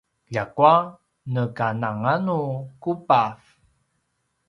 ljakua 0.33 0.75
nekanganu 1.33 2.39
kubav 2.81 3.33